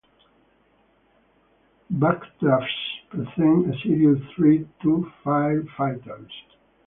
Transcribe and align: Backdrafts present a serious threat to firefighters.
Backdrafts 1.93 2.67
present 3.11 3.71
a 3.71 3.77
serious 3.83 4.17
threat 4.35 4.65
to 4.81 5.11
firefighters. 5.23 6.31